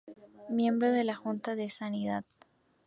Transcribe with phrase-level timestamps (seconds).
[0.49, 2.25] Miembro de la Junta de Sanidad.